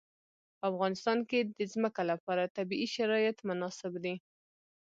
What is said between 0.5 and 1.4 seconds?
په افغانستان کې